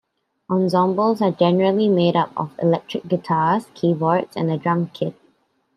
[0.49, 5.13] Ensembles are generally made up of electric guitars, keyboards and a drum kit.